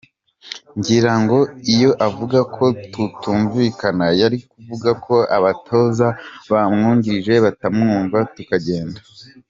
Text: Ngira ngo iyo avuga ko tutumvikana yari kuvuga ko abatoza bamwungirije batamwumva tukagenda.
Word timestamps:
Ngira 0.77 1.13
ngo 1.21 1.39
iyo 1.73 1.91
avuga 2.07 2.39
ko 2.55 2.65
tutumvikana 2.91 4.05
yari 4.21 4.37
kuvuga 4.51 4.89
ko 5.05 5.15
abatoza 5.37 6.07
bamwungirije 6.51 7.33
batamwumva 7.45 8.17
tukagenda. 8.35 8.99